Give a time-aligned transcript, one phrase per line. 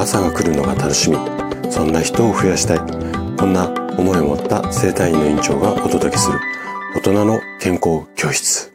[0.00, 1.18] 朝が来るのが楽しみ。
[1.70, 2.78] そんな人を増やしたい。
[3.36, 3.68] こんな
[3.98, 6.38] 思いを持った生体院の院長がお届けする。
[6.96, 8.72] 大人の健康教室。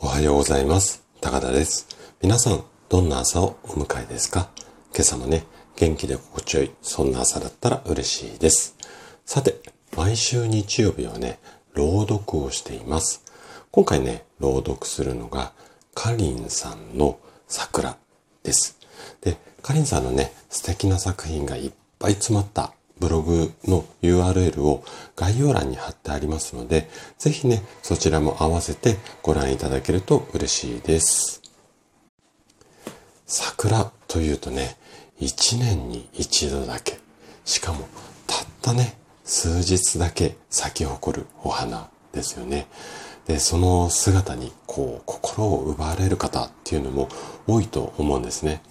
[0.00, 1.04] おはようございます。
[1.20, 1.86] 高田です。
[2.20, 4.48] 皆さんどんな朝をお迎えですか？
[4.92, 5.44] 今朝もね
[5.76, 8.74] 元気で心地よいそんな朝だったら嬉しいです。
[9.24, 9.60] さて
[9.96, 11.38] 毎週日曜日はね
[11.74, 13.22] 朗読をしています。
[13.70, 15.52] 今回ね朗読するのが
[15.94, 17.96] かりんさんの桜。
[18.46, 18.78] です。
[19.20, 24.84] で、かりんさんのね、素敵な作品がいっぱい詰まったブログの URL を
[25.16, 31.42] 概要欄に貼ってありますので、ぜひね、そちらも合わせてご覧いただけると嬉しいです。
[33.26, 34.76] 桜というとね、
[35.18, 37.00] 一年に一度だけ、
[37.44, 37.88] しかも
[38.26, 42.68] たったね、数日だけ咲き誇るお花ですよね。
[43.26, 47.08] で、その姿にこう心を奪われる方っていうのも
[47.46, 48.62] 多いと思うんですね。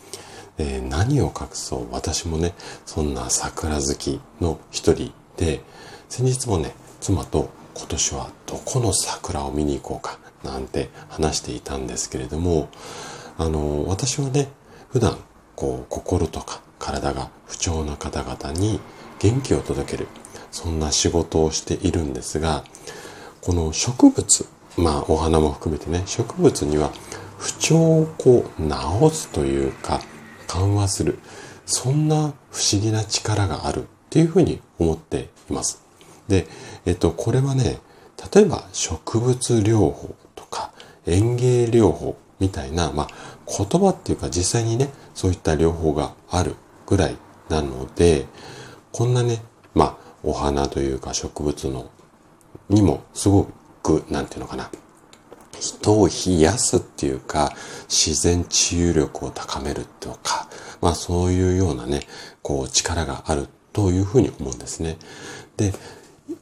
[0.58, 1.88] で何を隠そう？
[1.91, 2.54] 私もね、
[2.85, 5.62] そんな桜好きの一人で、
[6.07, 10.18] 先日もね、妻と今年はどこの桜を見に行こうか？
[10.43, 12.70] なんて話していたんですけれども、
[13.37, 14.48] あの、私はね、
[14.90, 15.18] 普段
[15.55, 18.80] こう心とか体が不調な方々に
[19.20, 20.08] 元気を届ける、
[20.52, 22.63] そんな仕事をしているんですが、
[23.46, 26.91] この植物、まあお花も含めてね、植物には
[27.38, 30.02] 不調をこう治すというか
[30.48, 31.20] 緩和する、
[31.68, 35.84] そんな不思議な力があるっていうふうに思っています。
[36.27, 36.48] で、
[36.87, 37.77] えっと、これはね、
[38.34, 40.71] 例えば植物療法とか
[41.05, 43.07] 園芸療法みたいな、まあ
[43.46, 46.55] 言葉っていうか実際にね、そういった療法がある
[46.87, 47.15] ぐらい
[47.49, 48.26] なので、
[48.91, 49.43] こんなね、
[49.76, 51.91] まあお花というか植物の
[52.70, 53.48] にもすご
[53.84, 54.70] く、なんていうのかな、
[55.60, 57.54] 人を冷やすっていうか、
[57.88, 60.48] 自然治癒力を高めるとか、
[60.82, 62.02] まあそういうようなね、
[62.41, 64.97] こう力があるというふうに思うんですね。
[65.58, 65.74] で、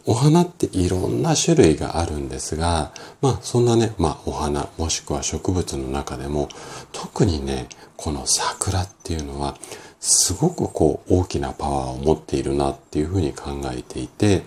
[0.05, 6.49] お花っていろんな種類があるんですが、まあそんなね、まあお花もしくは植物の中でも
[6.91, 9.57] 特にね、この桜っていうのは
[9.99, 14.43] すごくこう大きなパワーを持っているなっていうふうに考えていて、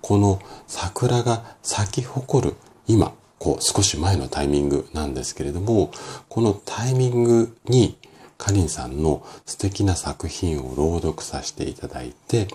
[0.00, 5.90] この桜が咲き誇る今、こう少し前のタイミングなんですけれども、
[6.28, 7.98] このタイミングに
[8.38, 12.48] かりんさんの素敵な作品を朗読させていただいて、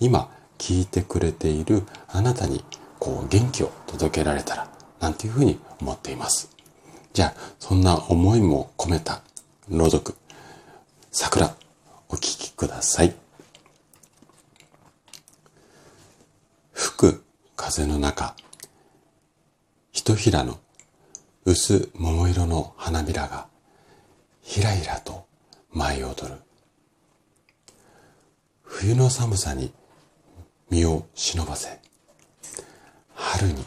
[0.00, 2.64] 今聞いてくれているあなたに
[2.98, 4.68] こう元気を届けられたら
[5.00, 6.50] なんていうふうに思っています。
[7.12, 9.22] じゃあ、そんな思いも込めた
[9.68, 10.14] 朗読、
[11.10, 11.54] 桜、
[12.08, 13.21] お聴きください。
[16.82, 18.34] 吹く風の中、
[19.92, 20.58] ひとひらの
[21.44, 23.46] 薄桃色の花びらが
[24.42, 25.24] ひらひらと
[25.70, 26.40] 舞い踊る。
[28.64, 29.72] 冬の寒さに
[30.70, 31.78] 身を忍ばせ、
[33.14, 33.64] 春に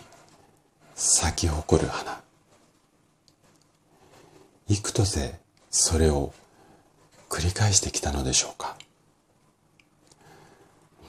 [0.93, 2.21] 咲き誇る花。
[4.67, 5.39] 幾とせ
[5.71, 6.33] それを
[7.29, 8.75] 繰り返してきたのでしょうか。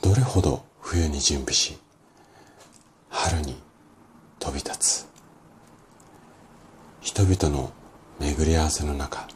[0.02, 1.76] どれほど冬に準備し、
[3.28, 3.56] 春に
[4.38, 5.08] 飛び立つ。
[7.00, 7.72] 人々の
[8.20, 9.26] 巡り合わせの中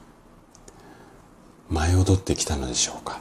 [1.69, 3.21] 舞い踊ってきたのでしょうか。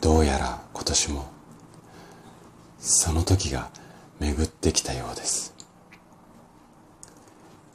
[0.00, 1.26] どうやら今年も
[2.78, 3.70] その時が
[4.20, 5.52] 巡ってきたようです。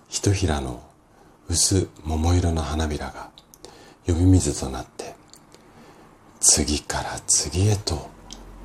[0.07, 0.81] ひとひらの
[1.50, 3.31] 薄桃色の花びらが
[4.07, 5.13] 呼び水となって
[6.40, 8.07] 次から次へと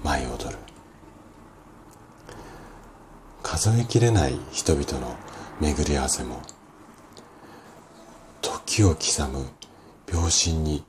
[0.05, 0.59] 舞い踊る。
[3.59, 5.17] 数えきれない人々の
[5.61, 6.41] 巡り合わせも
[8.41, 9.47] 時を刻む
[10.07, 10.85] 秒針に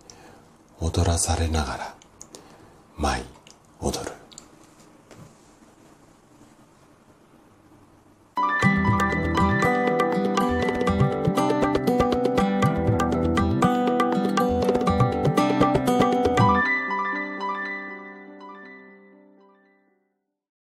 [0.80, 1.96] 踊らされながら
[2.96, 3.24] 舞い
[3.80, 4.19] 踊る。